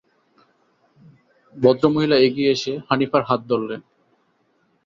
ভদ্রমহিলা 1.55 2.17
এগিয়ে 2.17 2.51
এসে 2.51 2.73
হানিফার 2.87 3.21
হাত 3.29 3.41
ধরলেন। 3.49 3.81